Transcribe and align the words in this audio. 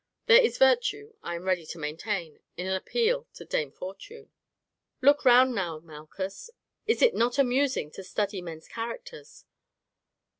There 0.25 0.41
is 0.43 0.57
virtue, 0.57 1.13
I 1.21 1.35
am 1.35 1.43
ready 1.43 1.63
to 1.67 1.77
maintain, 1.77 2.39
in 2.57 2.65
an 2.65 2.73
appeal 2.73 3.27
to 3.35 3.45
dame 3.45 3.71
Fortune. 3.71 4.31
"Look 4.99 5.23
round 5.25 5.53
now, 5.53 5.77
Malchus, 5.77 6.49
is 6.87 7.03
it 7.03 7.13
not 7.13 7.37
amusing 7.37 7.91
to 7.91 8.03
study 8.03 8.41
men's 8.41 8.67
characters. 8.67 9.45